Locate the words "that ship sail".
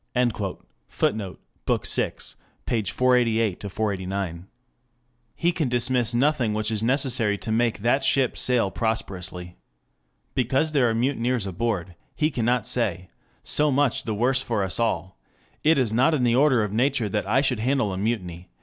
7.81-8.71